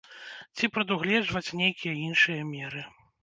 [0.55, 2.81] Ці прадугледжваць нейкія іншыя меры.